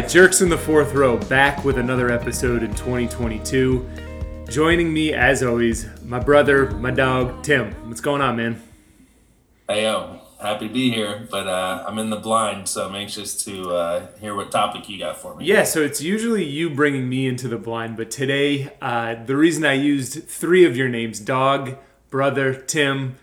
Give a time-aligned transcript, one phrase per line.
[0.00, 3.88] right, Jerks in the Fourth Row, back with another episode in 2022.
[4.46, 7.72] Joining me, as always, my brother, my dog, Tim.
[7.88, 8.62] What's going on, man?
[9.66, 13.42] Hey, yo, happy to be here, but uh, I'm in the blind, so I'm anxious
[13.44, 15.46] to uh, hear what topic you got for me.
[15.46, 19.64] Yeah, so it's usually you bringing me into the blind, but today, uh, the reason
[19.64, 21.78] I used three of your names, dog,
[22.10, 23.16] brother, Tim,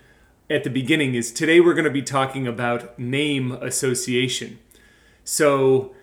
[0.50, 4.58] at the beginning is today we're going to be talking about name association.
[5.22, 5.93] So,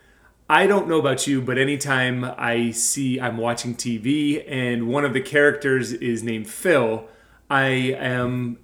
[0.52, 5.14] I don't know about you, but anytime I see I'm watching TV and one of
[5.14, 7.08] the characters is named Phil,
[7.50, 8.58] I am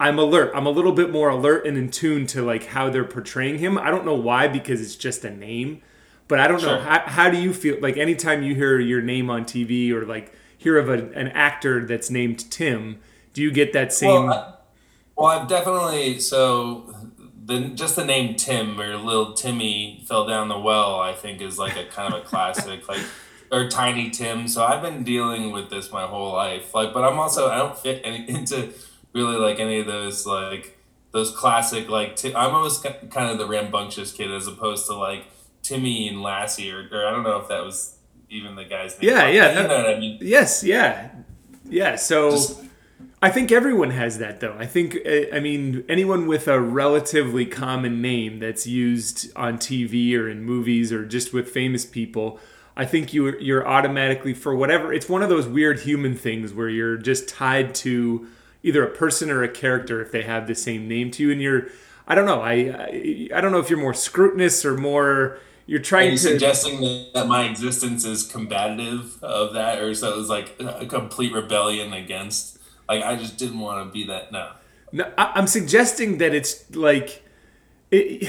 [0.00, 0.50] I'm alert.
[0.54, 3.76] I'm a little bit more alert and in tune to like how they're portraying him.
[3.76, 5.82] I don't know why because it's just a name,
[6.26, 6.76] but I don't Sure.
[6.76, 10.06] know how, how do you feel like anytime you hear your name on TV or
[10.06, 12.98] like hear of a, an actor that's named Tim,
[13.34, 14.54] do you get that same Well, I,
[15.16, 16.94] well, I've definitely so
[17.50, 21.00] the just the name Tim or little Timmy fell down the well.
[21.00, 23.02] I think is like a kind of a classic, like
[23.50, 24.46] or Tiny Tim.
[24.46, 26.72] So I've been dealing with this my whole life.
[26.74, 28.72] Like, but I'm also I don't fit any, into
[29.12, 30.78] really like any of those like
[31.12, 35.24] those classic like Ti- I'm always kind of the rambunctious kid as opposed to like
[35.62, 37.96] Timmy and Lassie or, or I don't know if that was
[38.28, 39.10] even the guy's name.
[39.10, 40.18] Yeah, yeah, You know I mean?
[40.22, 41.10] Yes, yeah.
[41.68, 42.62] Yeah, so Just-
[43.22, 44.56] I think everyone has that though.
[44.58, 50.16] I think uh, I mean anyone with a relatively common name that's used on TV
[50.16, 52.40] or in movies or just with famous people,
[52.76, 56.68] I think you you're automatically for whatever it's one of those weird human things where
[56.68, 58.26] you're just tied to
[58.62, 61.42] either a person or a character if they have the same name to you and
[61.42, 61.66] you're
[62.08, 62.40] I don't know.
[62.40, 66.16] I I, I don't know if you're more scrutinous or more you're Are trying you
[66.16, 70.56] to suggesting that, that my existence is combative of that, or so it was like
[70.58, 72.58] a complete rebellion against?
[72.90, 74.32] Like I just didn't want to be that.
[74.32, 74.50] No,
[74.92, 77.22] No, I- I'm suggesting that it's like
[77.90, 78.28] it,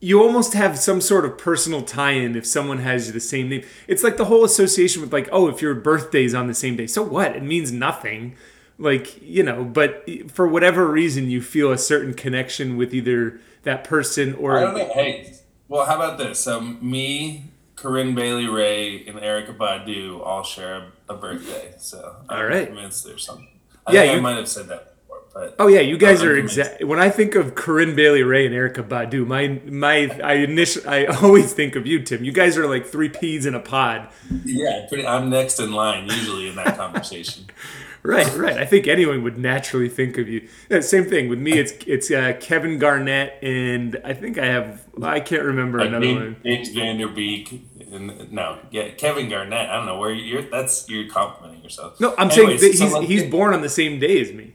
[0.00, 3.62] you almost have some sort of personal tie-in if someone has the same name.
[3.88, 6.86] It's like the whole association with like, oh, if your birthday's on the same day,
[6.86, 7.36] so what?
[7.36, 8.36] It means nothing.
[8.78, 13.84] Like you know, but for whatever reason, you feel a certain connection with either that
[13.84, 14.90] person or I don't know.
[14.94, 15.34] Hey,
[15.68, 16.46] well, how about this?
[16.46, 17.44] Um, me,
[17.76, 21.74] Corinne Bailey Rae, and Erykah Badu all share a, birthday.
[21.78, 22.66] So I'm All right.
[22.68, 23.48] convinced there's some.
[23.86, 26.58] I Yeah, you- might have said that before, but Oh yeah, you guys are convinced.
[26.58, 26.84] exact.
[26.84, 31.04] When I think of Corinne Bailey Rae and Erykah Badu, my my I initially I
[31.22, 32.24] always think of you, Tim.
[32.24, 34.08] You guys are like three peas in a pod.
[34.44, 35.06] yeah, pretty.
[35.06, 37.46] I'm next in line usually in that conversation.
[38.02, 38.56] Right, right.
[38.56, 40.48] I think anyone would naturally think of you.
[40.70, 41.58] Yeah, same thing with me.
[41.58, 46.06] It's it's uh, Kevin Garnett, and I think I have I can't remember Like another
[46.06, 46.36] James, one.
[46.42, 47.62] James Van Der Beek.
[47.92, 49.68] And, no, yeah, Kevin Garnett.
[49.68, 50.42] I don't know where you're.
[50.42, 52.00] That's you're complimenting yourself.
[52.00, 54.32] No, I'm Anyways, saying that so he's he's get- born on the same day as
[54.32, 54.54] me.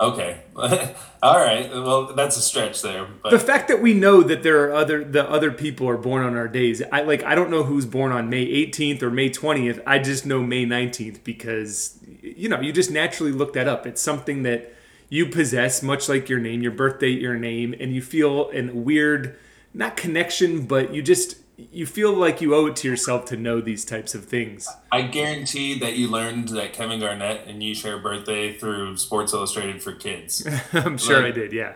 [0.00, 0.40] Okay.
[0.56, 1.70] All right.
[1.70, 3.06] Well, that's a stretch there.
[3.22, 6.24] But The fact that we know that there are other the other people are born
[6.24, 6.82] on our days.
[6.92, 9.80] I like I don't know who's born on May 18th or May 20th.
[9.86, 13.86] I just know May 19th because you know you just naturally look that up.
[13.86, 14.74] It's something that
[15.08, 19.36] you possess, much like your name, your birthday, your name, and you feel a weird
[19.72, 23.60] not connection, but you just you feel like you owe it to yourself to know
[23.60, 24.68] these types of things.
[24.90, 29.32] I guarantee that you learned that Kevin Garnett and you share a birthday through Sports
[29.32, 30.46] Illustrated for Kids.
[30.72, 31.52] I'm sure I did.
[31.52, 31.74] Yeah.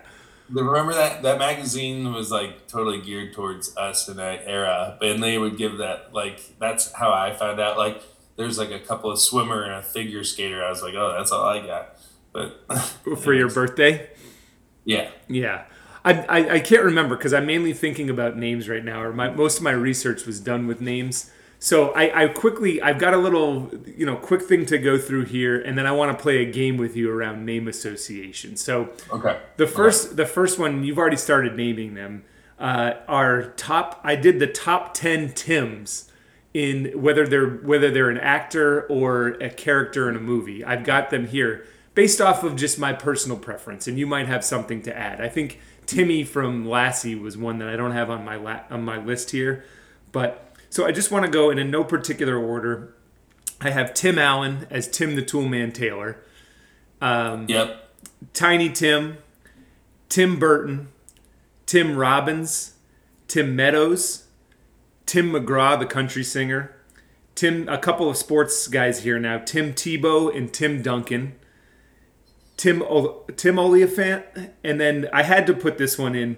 [0.51, 5.37] Remember that that magazine was like totally geared towards us in that era, and they
[5.37, 7.77] would give that like that's how I found out.
[7.77, 8.03] Like
[8.37, 10.65] there's like a couple of swimmer and a figure skater.
[10.65, 11.97] I was like, oh, that's all I got.
[12.33, 12.65] But
[13.23, 14.09] For your birthday.
[14.85, 15.65] yeah, Yeah.
[16.09, 19.31] I, I, I can't remember because I'm mainly thinking about names right now, or my
[19.31, 21.31] most of my research was done with names.
[21.59, 25.27] So I, I quickly I've got a little you know quick thing to go through
[25.27, 28.57] here, and then I want to play a game with you around name association.
[28.57, 29.39] So okay.
[29.57, 32.25] the first the first one you've already started naming them
[32.59, 34.01] uh, are top.
[34.03, 36.11] I did the top ten Tims
[36.55, 40.65] in whether they're whether they're an actor or a character in a movie.
[40.65, 44.45] I've got them here based off of just my personal preference, and you might have
[44.45, 45.21] something to add.
[45.21, 45.59] I think
[45.89, 49.31] Timmy from Lassie was one that I don't have on my la- on my list
[49.31, 49.65] here,
[50.13, 52.95] but so I just want to go in, in no particular order.
[53.59, 56.23] I have Tim Allen as Tim the Toolman Taylor.
[57.01, 57.89] Um, yep.
[58.35, 59.17] Tiny Tim,
[60.11, 60.89] Tim Burton,
[61.65, 62.75] Tim Robbins,
[63.27, 64.27] Tim Meadows,
[65.07, 66.77] Tim McGraw, the country singer,
[67.35, 71.35] Tim, a couple of sports guys here now, Tim Tebow and Tim Duncan,
[72.59, 74.25] Tim o- Tim Olyphant,
[74.63, 76.37] and then I had to put this one in,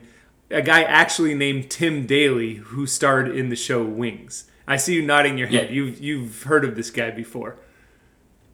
[0.50, 4.44] a guy actually named Tim Daly who starred in the show Wings.
[4.68, 5.70] I see you nodding your head.
[5.70, 5.74] Yeah.
[5.74, 7.56] You've you've heard of this guy before.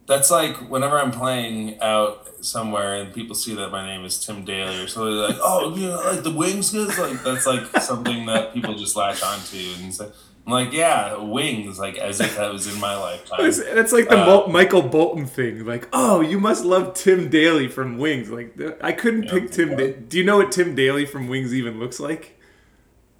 [0.06, 4.44] that's like whenever I'm playing out somewhere and people see that my name is Tim
[4.44, 8.24] Daly or something like, oh, you know, like the wings kids, like that's like something
[8.26, 10.08] that people just latch onto and say.
[10.46, 13.38] I'm like, yeah, wings, like as if that was in my lifetime.
[13.74, 15.66] That's like the uh, Michael Bolton thing.
[15.66, 18.30] Like, oh, you must love Tim Daly from Wings.
[18.30, 19.76] Like, I couldn't yeah, pick Tim.
[19.76, 22.38] Da- Do you know what Tim Daly from Wings even looks like?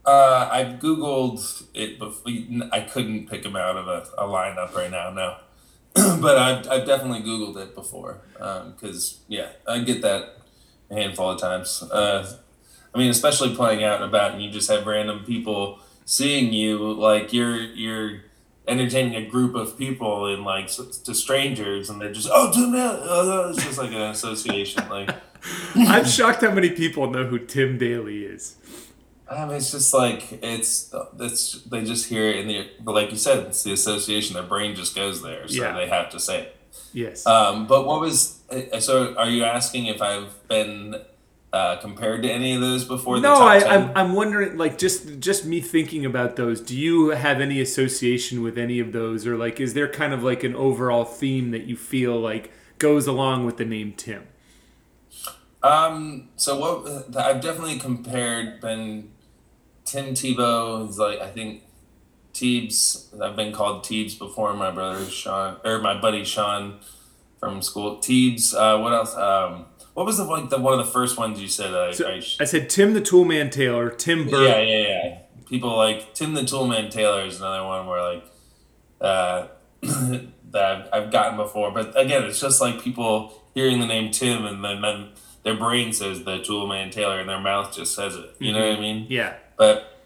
[0.05, 2.15] Uh, I've googled it, but
[2.73, 5.11] I couldn't pick him out of a, a lineup right now.
[5.11, 5.37] No.
[6.21, 10.37] but I've, I've definitely Googled it before because, um, yeah, I get that
[10.91, 11.83] a handful of times.
[11.83, 12.37] Uh,
[12.95, 16.79] I mean, especially playing out and about and you just have random people seeing you,
[16.95, 18.23] like you're, you're
[18.67, 23.01] entertaining a group of people and like to strangers and they're just, oh, Tim Daly.
[23.03, 24.89] Oh, it's just like an association.
[24.89, 25.11] Like,
[25.75, 28.57] I'm shocked how many people know who Tim Daly is.
[29.29, 33.17] Um, it's just like it's it's they just hear it in the but like you
[33.17, 34.35] said, it's the association.
[34.35, 35.73] Their brain just goes there, so yeah.
[35.73, 36.57] they have to say it.
[36.93, 37.27] Yes.
[37.27, 39.15] Um, but what was uh, so?
[39.17, 40.97] Are you asking if I've been
[41.53, 43.17] uh, compared to any of those before?
[43.17, 46.61] The no, I, I'm I'm wondering like just just me thinking about those.
[46.61, 50.23] Do you have any association with any of those, or like is there kind of
[50.23, 54.27] like an overall theme that you feel like goes along with the name Tim?
[55.63, 56.29] Um.
[56.37, 59.11] So what I've definitely compared been
[59.85, 61.63] Tim Tebow is like I think
[62.35, 63.19] Teebs.
[63.21, 64.53] I've been called Teebs before.
[64.53, 66.81] My brother Sean or my buddy Sean
[67.41, 67.97] from school.
[67.99, 68.53] Teebs.
[68.55, 69.17] Uh, what else?
[69.17, 69.67] Um,
[69.97, 71.73] what was the like the one of the first ones you said?
[71.73, 73.89] I, so I, I, said Tim the Toolman Taylor.
[73.89, 74.47] Tim Burke.
[74.47, 75.19] Yeah, yeah, yeah.
[75.49, 78.25] People like Tim the Toolman Taylor is another one where like
[79.01, 79.47] uh,
[79.81, 81.71] that I've, I've gotten before.
[81.71, 85.09] But again, it's just like people hearing the name Tim and then, then
[85.45, 88.37] their brain says the Toolman Taylor and their mouth just says it.
[88.39, 88.59] You mm-hmm.
[88.59, 88.83] know what I mm-hmm.
[88.83, 89.07] mean?
[89.09, 89.37] Yeah.
[89.57, 89.99] But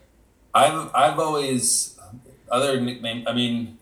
[0.54, 1.98] I've I've always
[2.48, 3.26] other nickname.
[3.26, 3.76] I mean,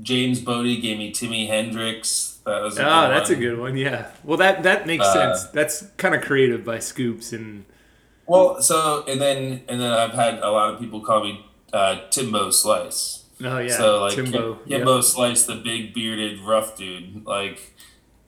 [0.00, 2.37] James Bodie gave me Timmy Hendrix.
[2.48, 3.38] That oh, that's one.
[3.38, 3.76] a good one.
[3.76, 4.10] Yeah.
[4.24, 5.44] Well, that that makes uh, sense.
[5.50, 7.64] That's kind of creative by Scoops and.
[8.26, 12.00] Well, so and then and then I've had a lot of people call me uh,
[12.10, 13.24] Timbo Slice.
[13.42, 13.76] Oh yeah.
[13.76, 15.00] So like Timbo.
[15.00, 17.74] Slice, the big bearded rough dude, like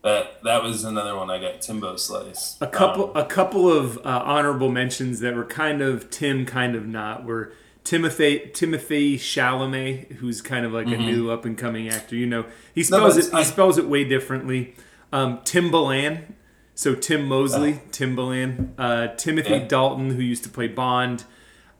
[0.02, 2.56] that that was another one I got Timbo Slice.
[2.60, 6.74] A couple um, a couple of uh, honorable mentions that were kind of Tim, kind
[6.74, 7.52] of not were
[7.84, 11.02] Timothy Timothy Chalamet, who's kind of like mm-hmm.
[11.02, 12.16] a new up and coming actor.
[12.16, 14.74] You know, he spells no, it he spells it way differently.
[15.12, 16.34] Um, Timbaland,
[16.74, 19.66] so Tim Mosley, uh, Timbaland, uh, Timothy yeah.
[19.66, 21.24] Dalton, who used to play Bond,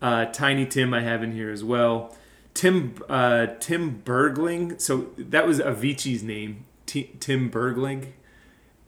[0.03, 2.17] uh, Tiny Tim, I have in here as well.
[2.55, 6.65] Tim uh, Tim Bergling, so that was Avicii's name.
[6.87, 8.13] T- Tim Bergling.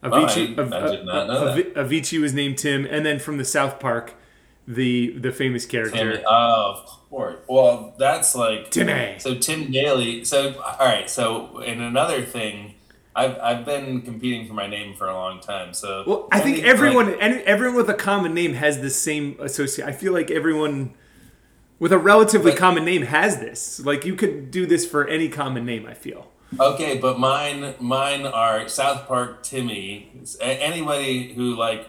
[0.03, 1.75] Avicii, oh, I, I did not know that.
[1.75, 4.15] Avicii was named Tim, and then from the South Park,
[4.67, 6.17] the the famous character.
[6.17, 7.39] Tim, oh, of course.
[7.49, 9.17] Well, that's like Timmy.
[9.19, 10.25] So Tim Daly.
[10.25, 11.09] So all right.
[11.09, 12.75] So and another thing,
[13.15, 15.75] I've I've been competing for my name for a long time.
[15.75, 19.87] So well, I think everyone like, everyone with a common name has the same associate.
[19.87, 20.95] I feel like everyone
[21.79, 23.81] with a relatively but, common name has this.
[23.81, 25.87] Like you could do this for any common name.
[25.87, 26.29] I feel.
[26.61, 30.13] Okay, but mine mine are South Park Timmy.
[30.41, 31.89] Anybody who like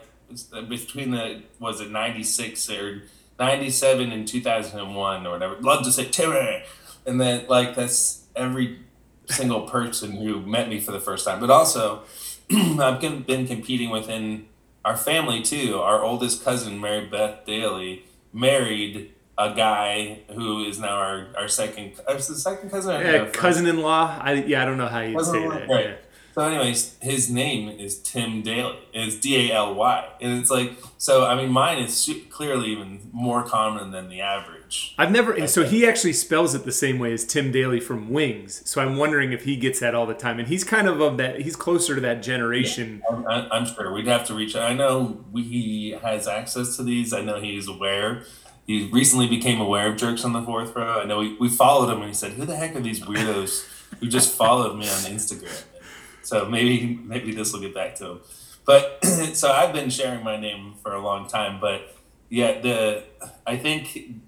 [0.67, 3.03] between the was it ninety six or
[3.39, 6.63] ninety seven and two thousand and one or whatever, love to say Timmy,
[7.05, 8.79] and then like that's every
[9.27, 11.39] single person who met me for the first time.
[11.39, 12.03] But also,
[12.51, 14.47] I've been competing within
[14.83, 15.79] our family too.
[15.79, 21.93] Our oldest cousin, Mary Beth Daly, married a guy who is now our, our second
[22.07, 23.01] uh, the second cousin.
[23.01, 24.19] Yeah, cousin-in-law.
[24.21, 25.67] I yeah, I don't know how you say that.
[25.67, 25.85] Right.
[25.85, 25.95] Yeah.
[26.33, 28.79] So, anyways, his name is Tim Daly.
[28.91, 31.25] It's D A L Y, and it's like so.
[31.25, 34.95] I mean, mine is clearly even more common than the average.
[34.97, 35.47] I've never.
[35.47, 38.67] so he actually spells it the same way as Tim Daly from Wings.
[38.67, 41.17] So I'm wondering if he gets that all the time, and he's kind of of
[41.17, 41.41] that.
[41.41, 43.03] He's closer to that generation.
[43.07, 44.55] Yeah, I'm, I'm sure we'd have to reach.
[44.55, 47.13] I know we, he has access to these.
[47.13, 48.23] I know he's aware
[48.65, 51.01] he recently became aware of jerks on the fourth row.
[51.01, 53.67] I know we, we followed him and he said, "Who the heck are these weirdos
[53.99, 55.63] who just followed me on Instagram?"
[56.23, 58.19] So maybe maybe this will get back to him.
[58.65, 59.03] But
[59.33, 61.95] so I've been sharing my name for a long time, but
[62.29, 63.03] yeah, the
[63.45, 64.21] I think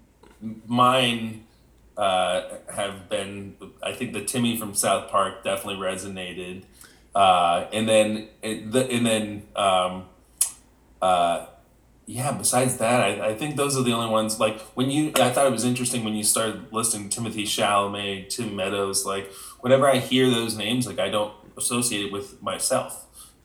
[0.66, 1.44] mine
[1.96, 3.56] uh, have been.
[3.82, 6.64] I think the Timmy from South Park definitely resonated,
[7.14, 9.42] uh, and then the and then.
[9.56, 10.04] Um,
[11.02, 11.46] uh,
[12.08, 14.38] yeah, besides that, I, I think those are the only ones.
[14.38, 18.54] Like when you, I thought it was interesting when you started listing Timothy Chalamet, Tim
[18.54, 19.04] Meadows.
[19.04, 23.04] Like whenever I hear those names, like I don't associate it with myself.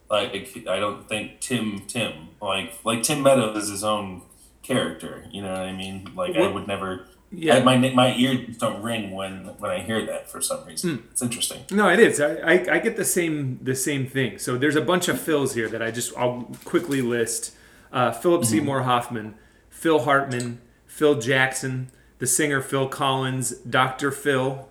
[0.09, 4.23] Like I don't think Tim Tim like like Tim Meadows is his own
[4.61, 5.25] character.
[5.31, 6.11] You know what I mean?
[6.15, 6.41] Like what?
[6.43, 10.29] I would never Yeah, I, my my ears don't ring when when I hear that
[10.29, 10.97] for some reason.
[10.97, 11.11] Mm.
[11.11, 11.61] It's interesting.
[11.71, 12.19] No, it is.
[12.19, 14.37] I, I, I get the same the same thing.
[14.37, 17.55] So there's a bunch of fills here that I just I'll quickly list.
[17.93, 18.49] Uh, Philip mm-hmm.
[18.49, 19.35] Seymour Hoffman,
[19.69, 21.89] Phil Hartman, Phil Jackson,
[22.19, 24.69] the singer Phil Collins, Doctor Phil,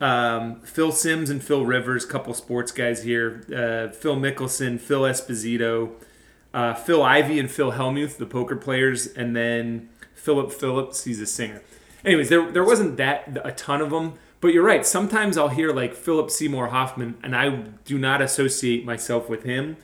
[0.00, 3.44] um, Phil Simms and Phil Rivers, couple sports guys here.
[3.48, 5.92] Uh, Phil Mickelson, Phil Esposito,
[6.52, 11.26] uh, Phil Ivey, and Phil Hellmuth, the poker players, and then Philip Phillips, he's a
[11.26, 11.62] singer.
[12.04, 14.84] Anyways, there there wasn't that a ton of them, but you're right.
[14.86, 17.48] Sometimes I'll hear like Philip Seymour Hoffman, and I
[17.84, 19.76] do not associate myself with him.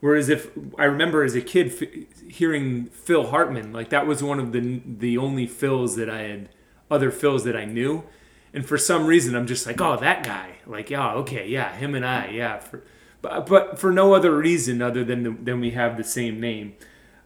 [0.00, 4.40] Whereas if I remember as a kid f- hearing Phil Hartman, like that was one
[4.40, 6.48] of the the only Phils that I had,
[6.90, 8.04] other Phils that I knew
[8.52, 10.56] and for some reason I'm just like, oh, that guy.
[10.66, 12.58] Like, yeah, okay, yeah, him and I, yeah.
[12.58, 12.82] For,
[13.22, 16.74] but, but for no other reason other than the, than we have the same name.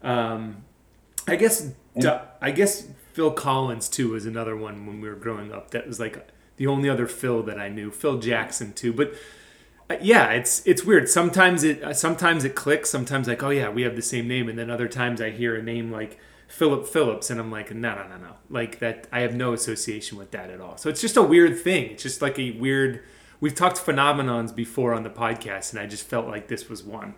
[0.02, 0.64] Um,
[1.28, 2.22] I guess yeah.
[2.40, 5.70] I guess Phil Collins too was another one when we were growing up.
[5.70, 7.90] That was like the only other Phil that I knew.
[7.90, 9.14] Phil Jackson too, but
[9.88, 11.08] uh, yeah, it's it's weird.
[11.08, 12.90] Sometimes it uh, sometimes it clicks.
[12.90, 15.54] Sometimes like, oh yeah, we have the same name, and then other times I hear
[15.54, 16.18] a name like
[16.52, 18.34] Philip Phillips, and I'm like, no, no, no, no.
[18.50, 20.76] Like that, I have no association with that at all.
[20.76, 21.92] So it's just a weird thing.
[21.92, 23.02] It's just like a weird.
[23.40, 27.14] We've talked phenomenons before on the podcast, and I just felt like this was one.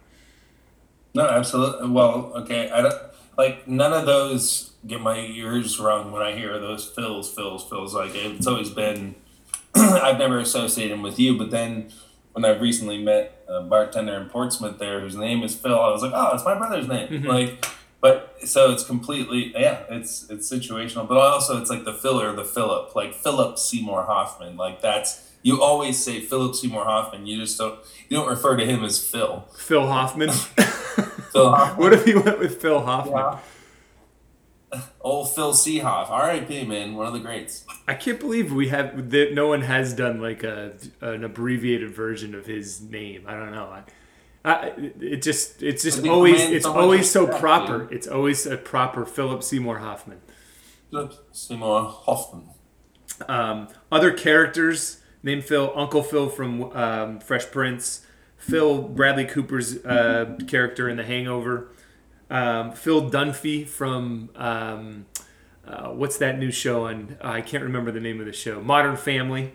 [1.16, 1.90] No, absolutely.
[1.90, 2.94] Well, okay, I don't
[3.36, 7.92] like none of those get my ears rung when I hear those fills, fills, fills.
[7.92, 9.16] Like it's always been.
[9.74, 11.90] I've never associated him with you, but then
[12.34, 16.02] when I've recently met a bartender in Portsmouth there whose name is Phil, I was
[16.02, 17.08] like, oh, it's my brother's name.
[17.08, 17.26] Mm-hmm.
[17.26, 17.66] Like
[18.04, 22.44] but so it's completely yeah it's it's situational but also it's like the filler the
[22.44, 27.56] philip like philip seymour hoffman like that's you always say philip seymour hoffman you just
[27.56, 27.78] don't
[28.10, 30.28] you don't refer to him as phil phil hoffman
[31.32, 33.38] phil hoffman what if you went with phil hoffman yeah.
[35.02, 36.64] Old Phil Seehoff, R.I.P.
[36.64, 37.64] Man, one of the greats.
[37.86, 39.32] I can't believe we have that.
[39.32, 43.22] No one has done like a an abbreviated version of his name.
[43.28, 43.66] I don't know.
[43.66, 43.84] I,
[44.44, 47.88] it just it's just always it's so always so proper.
[47.92, 50.20] It's always a proper Philip Seymour Hoffman.
[50.90, 52.50] Philip Seymour Hoffman.
[53.28, 58.04] Um, other characters named Phil, Uncle Phil from um, Fresh Prince,
[58.36, 61.68] Phil Bradley Cooper's uh, character in The Hangover,
[62.28, 65.06] um, Phil Dunphy from um,
[65.66, 67.16] uh, what's that new show on?
[67.22, 68.60] Uh, I can't remember the name of the show.
[68.60, 69.52] Modern Family.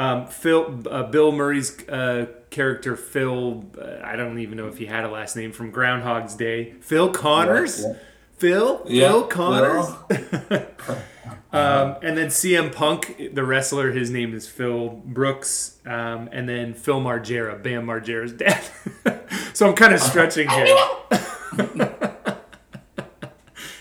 [0.00, 4.86] Um, Phil, uh, Bill Murray's uh, character, Phil, uh, I don't even know if he
[4.86, 6.72] had a last name from Groundhog's Day.
[6.80, 7.82] Phil Connors?
[7.82, 7.98] Yeah, yeah.
[8.38, 8.82] Phil?
[8.86, 9.86] Yeah, Phil Connors?
[11.52, 15.76] um, and then CM Punk, the wrestler, his name is Phil Brooks.
[15.84, 18.64] Um, and then Phil Margera, Bam Margera's dad.
[19.52, 20.76] so I'm kind of stretching here.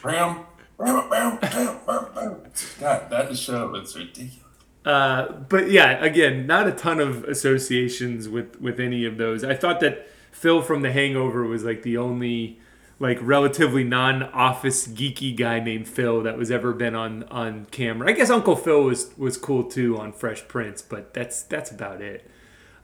[0.04, 0.46] Bam,
[0.78, 2.42] bam, bam, bam, bam.
[2.78, 4.49] God, that show is ridiculous.
[4.90, 9.44] Uh, but yeah, again, not a ton of associations with with any of those.
[9.44, 12.60] I thought that Phil from The Hangover was like the only
[12.98, 18.10] like relatively non-office geeky guy named Phil that was ever been on on camera.
[18.10, 22.02] I guess Uncle Phil was was cool too on Fresh Prince, but that's that's about
[22.02, 22.28] it.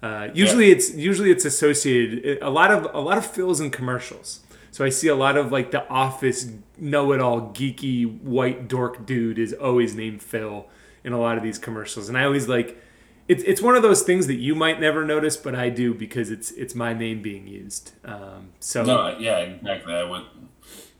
[0.04, 0.76] Uh, usually yeah.
[0.76, 4.42] it's usually it's associated a lot of a lot of Phils in commercials.
[4.70, 9.54] So I see a lot of like the office know-it-all geeky white dork dude is
[9.54, 10.68] always named Phil
[11.06, 12.82] in a lot of these commercials, and I always like
[13.28, 16.32] it's it's one of those things that you might never notice, but I do because
[16.32, 17.92] it's it's my name being used.
[18.04, 19.94] Um, so no, yeah, exactly.
[19.94, 20.24] I would,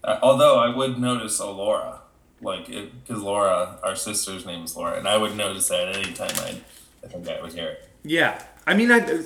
[0.04, 2.02] uh, although I would notice a Laura,
[2.40, 6.62] like because Laura, our sister's name is Laura, and I would notice that anytime I,
[7.04, 7.90] I think I would hear it.
[8.04, 9.22] Yeah, I mean, I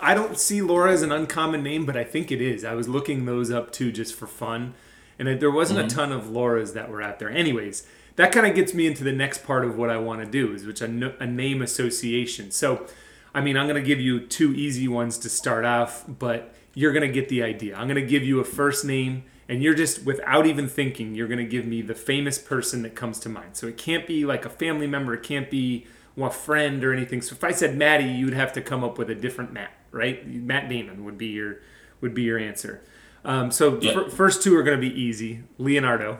[0.00, 2.64] I don't see Laura as an uncommon name, but I think it is.
[2.64, 4.74] I was looking those up too just for fun,
[5.18, 5.86] and there wasn't mm-hmm.
[5.86, 7.30] a ton of Lauras that were out there.
[7.30, 7.86] Anyways
[8.18, 10.52] that kind of gets me into the next part of what I want to do,
[10.52, 12.50] is which a, a name association.
[12.50, 12.84] So,
[13.32, 16.92] I mean, I'm going to give you two easy ones to start off, but you're
[16.92, 17.76] going to get the idea.
[17.76, 21.28] I'm going to give you a first name, and you're just, without even thinking, you're
[21.28, 23.56] going to give me the famous person that comes to mind.
[23.56, 27.22] So it can't be like a family member, it can't be a friend or anything.
[27.22, 30.26] So if I said Maddie, you'd have to come up with a different Matt, right?
[30.26, 31.60] Matt Damon would be your
[32.00, 32.82] would be your answer.
[33.24, 33.92] Um, so yeah.
[33.92, 35.44] f- first two are going to be easy.
[35.58, 36.18] Leonardo.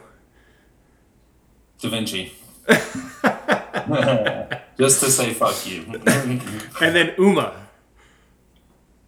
[1.81, 2.33] Da Vinci.
[4.79, 5.85] Just to say fuck you.
[6.81, 7.55] and then Uma.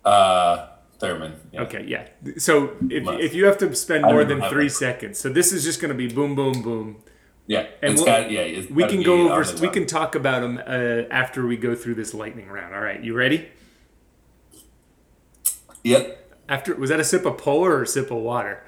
[0.05, 1.35] Uh, Thurman.
[1.53, 1.63] Yeah.
[1.63, 2.09] Okay, yeah.
[2.39, 5.81] So if, if you have to spend more than three seconds, so this is just
[5.81, 7.03] going to be boom, boom, boom.
[7.47, 9.45] Yeah, and we'll, got, yeah, we can go over.
[9.61, 12.75] We can talk about them uh, after we go through this lightning round.
[12.75, 13.49] All right, you ready?
[15.83, 16.19] Yep.
[16.49, 18.63] After was that a sip of polar or a sip of water?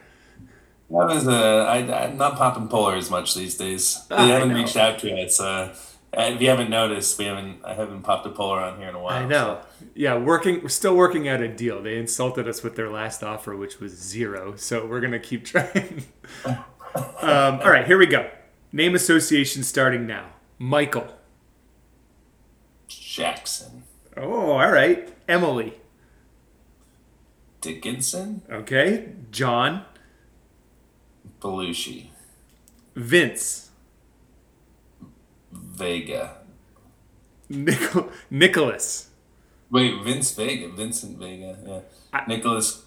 [0.92, 1.32] That was a.
[1.32, 4.04] I, I'm not popping polar as much these days.
[4.08, 4.56] They Ah, I haven't know.
[4.56, 5.40] reached out to us.
[5.40, 5.74] Uh,
[6.14, 7.64] if you haven't noticed, we haven't.
[7.64, 9.14] I haven't popped a polar on here in a while.
[9.22, 9.60] I know.
[9.94, 10.60] Yeah, working.
[10.62, 11.82] We're still working out a deal.
[11.82, 14.54] They insulted us with their last offer, which was zero.
[14.56, 16.04] So we're gonna keep trying.
[16.44, 18.28] um, all right, here we go.
[18.70, 20.26] Name association starting now.
[20.58, 21.16] Michael.
[22.88, 23.84] Jackson
[24.16, 25.08] Oh, all right.
[25.26, 25.74] Emily.
[27.62, 29.12] Dickinson Okay.
[29.30, 29.84] John.
[31.42, 32.06] Belushi
[32.94, 33.70] Vince.
[35.50, 36.36] Vega.
[37.48, 39.08] Nichol- Nicholas.
[39.70, 42.24] Wait, Vince Vega, Vincent Vega, yeah.
[42.28, 42.84] Nicholas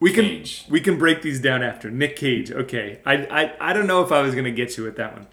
[0.00, 0.64] We can Cage.
[0.70, 1.90] we can break these down after.
[1.90, 2.50] Nick Cage.
[2.50, 3.00] Okay.
[3.04, 5.26] I I, I don't know if I was gonna get you with that one.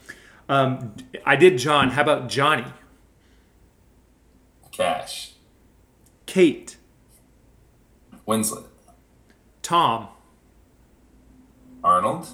[0.49, 0.95] Um,
[1.25, 1.89] I did John.
[1.91, 2.65] How about Johnny?
[4.71, 5.33] Cash.
[6.25, 6.77] Kate.
[8.27, 8.65] Winslet.
[9.61, 10.07] Tom.
[11.83, 12.27] Arnold.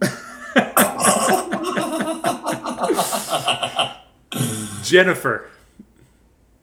[4.82, 5.50] Jennifer.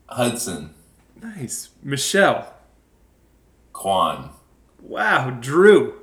[0.07, 0.73] Hudson.
[1.21, 1.69] Nice.
[1.83, 2.53] Michelle.
[3.73, 4.29] Kwan.
[4.81, 5.31] Wow.
[5.31, 5.95] Drew.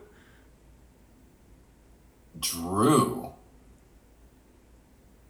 [2.39, 3.33] Drew.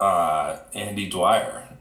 [0.01, 1.77] Uh, Andy Dwyer.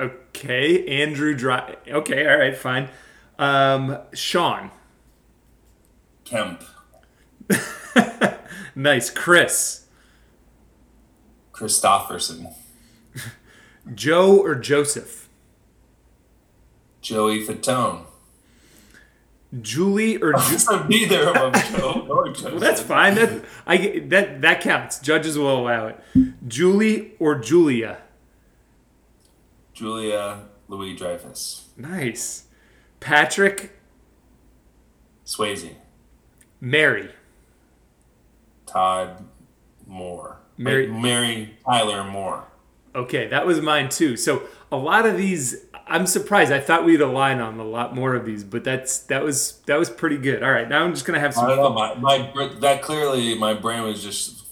[0.00, 1.02] Okay.
[1.02, 1.76] Andrew Dry.
[1.88, 2.26] Okay.
[2.26, 2.56] All right.
[2.56, 2.88] Fine.
[3.38, 4.70] Um, Sean.
[6.24, 6.62] Kemp.
[8.74, 9.10] Nice.
[9.10, 9.86] Chris.
[11.52, 12.52] Kristofferson.
[13.94, 15.28] Joe or Joseph.
[17.00, 18.06] Joey Fatone.
[19.60, 22.50] Julie or Ju- neither of them Joe or Joseph.
[22.52, 23.14] Well, that's fine.
[23.14, 24.98] That I that that counts.
[24.98, 26.00] Judges will allow it.
[26.48, 27.98] Julie or Julia.
[29.74, 31.68] Julia Louis Dreyfus.
[31.76, 32.44] Nice.
[33.00, 33.72] Patrick,
[35.26, 35.74] Swayze.
[36.60, 37.10] Mary.
[38.74, 39.24] Todd
[39.86, 40.40] Moore.
[40.58, 42.44] Mary- Mary, Mary Tyler Moore.
[42.94, 44.16] Okay, that was mine too.
[44.16, 46.52] So a lot of these, I'm surprised.
[46.52, 49.78] I thought we'd align on a lot more of these, but that's that was that
[49.78, 50.42] was pretty good.
[50.44, 51.48] All right, now I'm just gonna have I some.
[51.48, 51.70] don't know.
[51.70, 51.94] My,
[52.32, 54.42] my that clearly my brain was just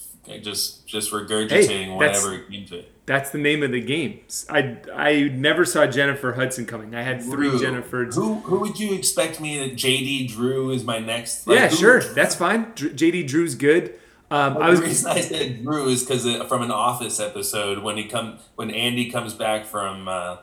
[0.41, 2.83] just just regurgitating that's- whatever it came to.
[3.05, 4.21] That's the name of the game.
[4.49, 6.95] I I never saw Jennifer Hudson coming.
[6.95, 7.59] I had three Drew.
[7.59, 8.15] Jennifers.
[8.15, 9.75] Who who would you expect me to?
[9.75, 11.45] JD Drew is my next.
[11.47, 12.67] like, yeah, sure, that's fine.
[12.73, 13.95] JD Drew's good.
[14.33, 17.97] Um, I was the reason I said Drew is because from an Office episode when
[17.97, 20.37] he come when Andy comes back from uh,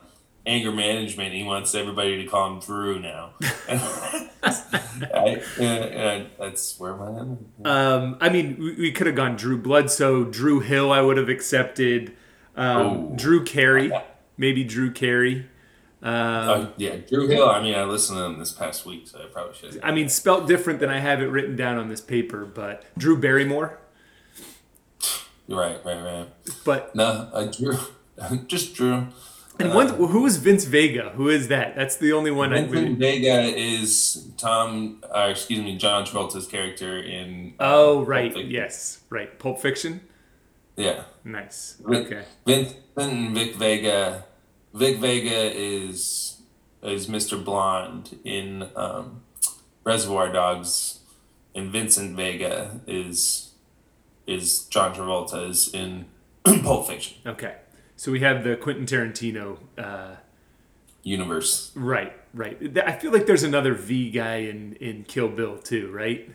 [0.46, 3.32] anger management, he wants everybody to call him Drew now.
[3.68, 9.58] I, uh, uh, that's where my Um, I mean, we, we could have gone Drew
[9.58, 10.92] Bledsoe, Drew Hill.
[10.92, 12.16] I would have accepted.
[12.54, 13.16] Um.
[13.16, 13.90] Drew Carey,
[14.36, 15.48] maybe Drew Carey.
[16.02, 17.48] Um, Oh yeah, Drew Hill.
[17.48, 19.80] I mean, I listened to him this past week, so I probably should.
[19.82, 23.18] I mean, spelt different than I have it written down on this paper, but Drew
[23.18, 23.78] Barrymore.
[25.48, 26.28] Right, right, right.
[26.64, 27.76] But No, uh, Drew,
[28.46, 29.08] just Drew.
[29.58, 31.10] and one, who is Vince Vega?
[31.16, 31.74] Who is that?
[31.74, 32.94] That's the only one I Vincent really.
[32.94, 37.54] Vega is Tom, uh, excuse me, John Travolta's character in.
[37.58, 39.36] uh, Oh Pulp right, yes, right.
[39.38, 40.02] Pulp Fiction.
[40.76, 41.02] Yeah.
[41.24, 41.76] Nice.
[41.84, 42.24] Vin- Okay.
[42.46, 44.24] Vincent and Vic Vega.
[44.74, 46.40] Vic Vega is
[46.82, 47.42] is Mr.
[47.42, 49.22] Blonde in um,
[49.84, 51.00] Reservoir Dogs,
[51.54, 53.50] and Vincent Vega is
[54.26, 56.06] is John Travolta is in
[56.44, 57.56] Pulp Fiction Okay.
[57.96, 59.58] So we have the Quentin Tarantino.
[59.76, 60.16] Uh,
[61.02, 61.72] universe.
[61.74, 62.12] right.
[62.32, 62.78] Right.
[62.86, 65.90] I feel like there's another V guy in in Kill Bill too.
[65.90, 66.30] Right.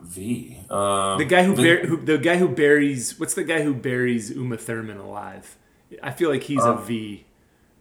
[0.00, 0.58] V.
[0.70, 4.30] Um, The guy who, bur- who the guy who buries what's the guy who buries
[4.30, 5.56] Uma Thurman alive?
[6.02, 7.24] I feel like he's a V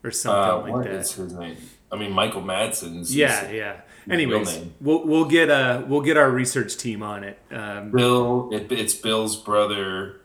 [0.03, 0.99] or uh, something what like that.
[0.99, 1.57] is his name?
[1.91, 3.15] I mean, Michael Madsen's.
[3.15, 3.81] Yeah, yeah.
[4.09, 7.39] Anyways, we'll we'll get uh we'll get our research team on it.
[7.51, 8.49] Um, Bill.
[8.51, 10.21] It, it's Bill's brother.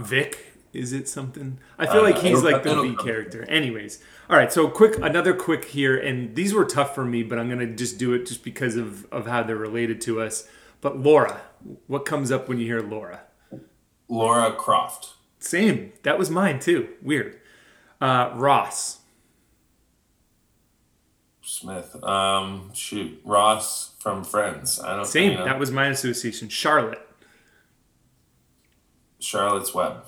[0.00, 1.58] Vic, is it something?
[1.78, 3.44] I feel like Uh, he's like the V character.
[3.48, 4.52] Anyways, all right.
[4.52, 7.98] So quick, another quick here, and these were tough for me, but I'm gonna just
[7.98, 10.48] do it just because of of how they're related to us.
[10.80, 11.42] But Laura,
[11.86, 13.20] what comes up when you hear Laura?
[14.08, 15.14] Laura Croft.
[15.38, 15.92] Same.
[16.02, 16.88] That was mine too.
[17.02, 17.38] Weird.
[18.00, 18.98] Uh, Ross.
[21.42, 21.96] Smith.
[22.04, 24.78] Um, shoot, Ross from Friends.
[24.80, 25.06] I don't.
[25.06, 25.32] Same.
[25.32, 26.48] You know, That was my association.
[26.48, 27.00] Charlotte.
[29.18, 30.04] Charlotte's Web.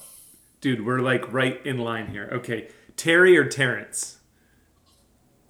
[0.60, 2.28] Dude, we're like right in line here.
[2.32, 2.68] Okay.
[2.96, 4.18] Terry or Terrence?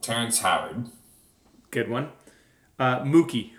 [0.01, 0.87] Terrence Howard.
[1.71, 2.11] Good one.
[2.79, 3.51] Uh, Mookie.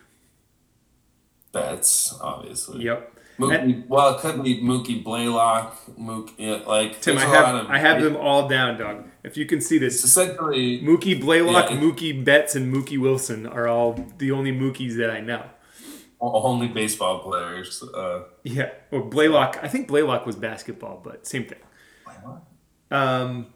[1.51, 2.83] Betts, obviously.
[2.83, 3.19] Yep.
[3.41, 3.87] Mookie.
[3.87, 5.77] well, it could be Mookie Blaylock.
[5.99, 7.71] Mookie, yeah, like Tim, I there's a lot have of.
[7.71, 9.05] I have them all down, dog.
[9.23, 13.45] If you can see this, essentially Mookie Blaylock, Yeah, it- Mookie Betts, and Mookie Wilson
[13.47, 15.43] are all the only Mookies that I know.
[16.21, 17.83] only baseball players.
[17.83, 19.59] Uh, Yeah, or Blaylock.
[19.63, 21.59] I think Blaylock was basketball, but same thing.
[22.91, 23.47] Um,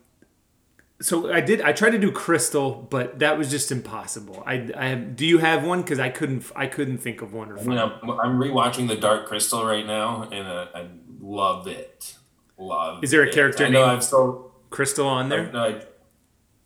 [1.01, 1.61] so I did.
[1.61, 4.43] I tried to do Crystal, but that was just impossible.
[4.45, 5.81] I, I have, do you have one?
[5.81, 6.45] Because I couldn't.
[6.55, 7.75] I couldn't think of one or you find.
[7.75, 10.87] know, I'm rewatching The Dark Crystal right now, and uh, I
[11.19, 12.15] love it.
[12.57, 13.03] Love.
[13.03, 13.33] Is there a it.
[13.33, 14.53] character I know I've still.
[14.69, 15.51] Crystal on there.
[15.51, 15.81] No, I,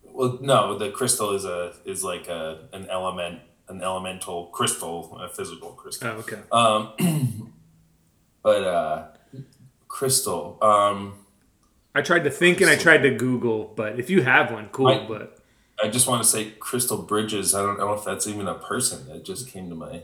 [0.03, 0.77] well, no.
[0.77, 6.07] The crystal is a is like a an element, an elemental crystal, a physical crystal.
[6.07, 6.39] Oh, okay.
[6.51, 7.53] Um,
[8.43, 9.07] but uh,
[9.87, 10.59] crystal.
[10.61, 11.13] Um,
[11.95, 14.87] I tried to think and I tried to Google, but if you have one, cool.
[14.87, 15.37] I- but
[15.83, 17.55] I just want to say Crystal Bridges.
[17.55, 19.07] I don't know if that's even a person.
[19.07, 20.03] That just came to my.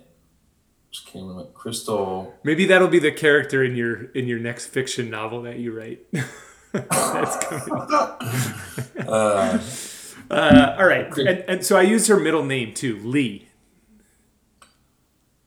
[0.92, 2.34] Just came to my Crystal.
[2.44, 6.06] maybe that'll be the character in your in your next fiction novel that you write.
[6.72, 7.88] That's coming.
[9.08, 9.60] Uh,
[10.32, 13.45] Uh, all right, and, and so I used her middle name too, Lee.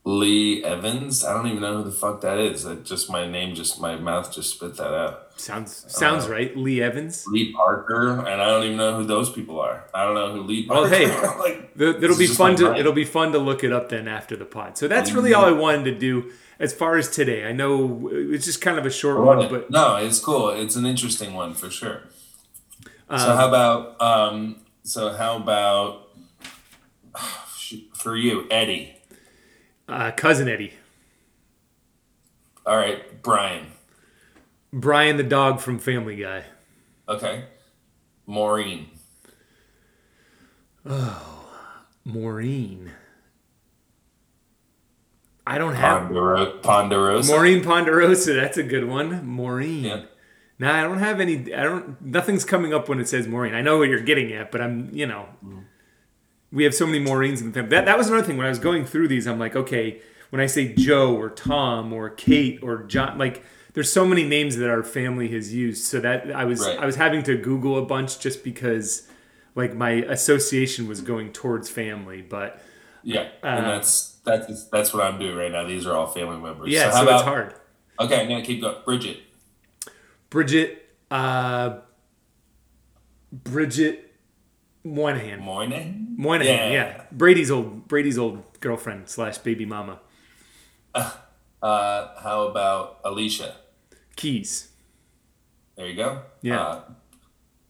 [0.09, 1.23] Lee Evans.
[1.23, 2.65] I don't even know who the fuck that is.
[2.65, 3.55] That just my name.
[3.55, 5.39] Just my mouth just spit that out.
[5.39, 7.27] Sounds sounds Uh, right, Lee Evans.
[7.29, 9.85] Lee Parker, and I don't even know who those people are.
[9.93, 10.97] I don't know who Lee Well, Parker.
[10.97, 11.07] hey,
[11.39, 12.79] like, The- It'll be fun to mind.
[12.79, 14.79] it'll be fun to look it up then after the pod.
[14.79, 17.45] So that's really all I wanted to do as far as today.
[17.45, 20.49] I know it's just kind of a short one, but no, it's cool.
[20.49, 22.05] It's an interesting one for sure.
[23.11, 24.57] so Um, how about um?
[24.85, 26.09] So how about
[27.93, 28.95] for you, Eddie?
[29.89, 30.75] Uh, cousin Eddie,
[32.67, 33.67] All right, Brian.
[34.73, 36.45] Brian the dog from Family Guy.
[37.09, 37.45] Okay,
[38.27, 38.89] Maureen.
[40.85, 41.47] Oh,
[42.05, 42.93] Maureen.
[45.47, 47.33] I don't have Pondero- Ponderosa.
[47.33, 48.35] Maureen Ponderosa.
[48.35, 49.27] That's a good one.
[49.27, 49.85] Maureen.
[49.85, 50.03] Yeah.
[50.59, 51.55] No, I don't have any.
[51.55, 52.01] I don't.
[52.03, 53.55] Nothing's coming up when it says Maureen.
[53.55, 54.91] I know what you're getting at, but I'm.
[54.93, 55.27] You know,
[56.51, 57.71] we have so many Maureens in the family.
[57.71, 59.27] That that was another thing when I was going through these.
[59.27, 63.93] I'm like, okay, when I say Joe or Tom or Kate or John, like there's
[63.93, 65.85] so many names that our family has used.
[65.85, 66.79] So that I was Right.
[66.79, 69.09] I was having to Google a bunch just because,
[69.55, 72.23] like, my association was going towards family.
[72.23, 72.61] But
[73.03, 75.65] Yeah, and that's that's that's what I'm doing right now.
[75.65, 76.69] These are all family members.
[76.69, 77.55] Uh, yeah, so so, how about it's hard.
[78.01, 78.21] okay?
[78.23, 78.77] I'm gonna keep going.
[78.85, 79.19] Bridget.
[80.31, 80.85] Bridget.
[81.11, 81.79] Uh,
[83.33, 84.08] Bridget
[84.95, 85.43] Moynahan.
[85.43, 86.17] Moynahan.
[86.19, 86.71] Moynahan, yeah.
[86.71, 87.03] Yeah.
[87.13, 90.01] Brady's old Brady's old girlfriend slash baby mama.
[90.95, 93.57] Uh, how about Alicia?
[94.17, 94.71] Keys.
[95.77, 96.23] There you go.
[96.43, 96.83] Yeah.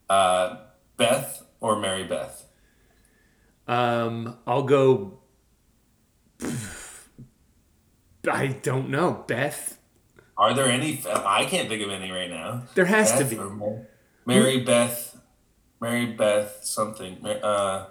[0.09, 0.57] Uh, uh,
[0.97, 2.45] Beth or Mary Beth?
[3.67, 5.21] Um, I'll go.
[8.31, 9.25] I don't know.
[9.27, 9.79] Beth.
[10.37, 11.03] Are there any?
[11.07, 12.65] I can't think of any right now.
[12.75, 13.37] There has Beth to be.
[13.37, 13.85] Mary,
[14.27, 15.17] Mary Beth,
[15.81, 17.25] Mary Beth something.
[17.25, 17.87] Uh,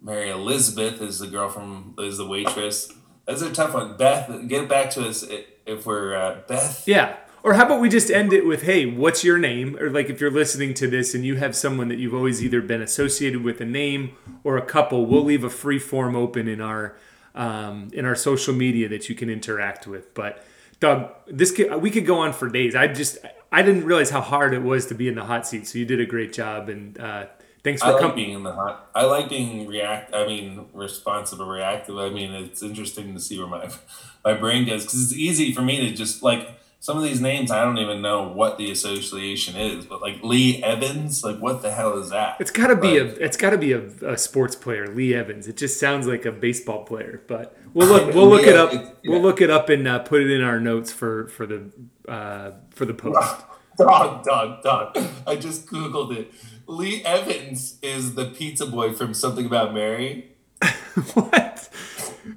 [0.00, 2.92] Mary Elizabeth is the girl from is the waitress.
[3.26, 3.96] That's a tough one.
[3.96, 5.24] Beth, get back to us
[5.66, 6.86] if we're uh, Beth.
[6.86, 7.16] Yeah.
[7.42, 10.20] Or how about we just end it with, "Hey, what's your name?" Or like if
[10.20, 13.60] you're listening to this and you have someone that you've always either been associated with
[13.60, 16.96] a name or a couple, we'll leave a free form open in our
[17.34, 20.12] um, in our social media that you can interact with.
[20.14, 20.44] But
[20.80, 22.74] Doug, this could, we could go on for days.
[22.74, 23.18] I just
[23.50, 25.66] I didn't realize how hard it was to be in the hot seat.
[25.66, 27.26] So you did a great job, and uh,
[27.64, 28.16] thanks I for like coming.
[28.16, 28.90] being in the hot.
[28.94, 30.14] I like being react.
[30.14, 31.96] I mean, responsive or reactive.
[31.96, 33.70] I mean, it's interesting to see where my
[34.24, 36.48] my brain goes because it's easy for me to just like
[36.80, 37.50] some of these names.
[37.50, 41.72] I don't even know what the association is, but like Lee Evans, like what the
[41.72, 42.36] hell is that?
[42.40, 45.14] It's got to be Like, a it's got to be a, a sports player, Lee
[45.14, 45.48] Evans.
[45.48, 48.72] It just sounds like a baseball player, but we'll look we'll look it up.
[48.72, 51.70] Yeah, We'll look it up and uh, put it in our notes for for the
[52.08, 53.44] uh, for the post.
[53.78, 54.98] Dog, dog, dog.
[55.24, 56.32] I just googled it.
[56.66, 60.32] Lee Evans is the pizza boy from Something About Mary.
[61.14, 61.68] what?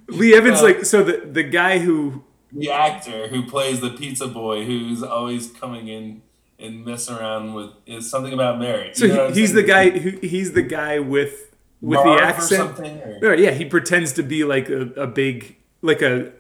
[0.08, 4.28] Lee Evans, Uh, like so the the guy who the actor who plays the pizza
[4.28, 6.22] boy who's always coming in
[6.60, 8.92] and messing around with is something about Mary.
[8.94, 12.24] so You know he, he's the guy who he's the guy with with Marv the
[12.24, 12.80] accent.
[13.24, 16.32] or- Or, yeah, he pretends to be like a, a big like a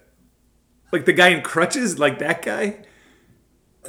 [0.91, 2.77] like the guy in crutches, like that guy.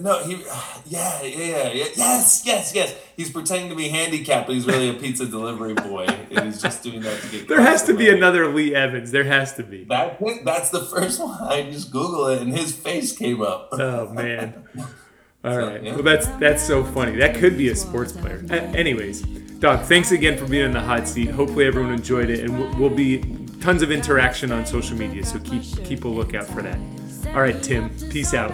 [0.00, 0.34] No, he.
[0.86, 1.86] Yeah, yeah, yeah.
[1.96, 2.94] Yes, yes, yes.
[3.16, 6.82] He's pretending to be handicapped, but he's really a pizza delivery boy, and he's just
[6.82, 7.48] doing that to get.
[7.48, 8.18] There has to be Mary.
[8.18, 9.10] another Lee Evans.
[9.10, 9.84] There has to be.
[9.84, 11.40] That that's the first one.
[11.40, 13.68] I just Google it, and his face came up.
[13.72, 14.64] Oh man.
[15.44, 15.82] All right.
[15.82, 15.94] yeah.
[15.94, 17.16] Well, that's that's so funny.
[17.16, 18.44] That could be a sports player.
[18.50, 21.30] Anyways, Doc, thanks again for being in the hot seat.
[21.30, 23.18] Hopefully everyone enjoyed it, and we'll, we'll be
[23.60, 25.24] tons of interaction on social media.
[25.24, 26.78] So keep keep a lookout for that.
[27.34, 27.90] All right, Tim.
[28.10, 28.52] Peace out.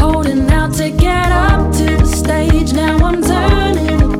[0.00, 2.72] Holding out to get up to the stage.
[2.72, 4.17] Now I'm turning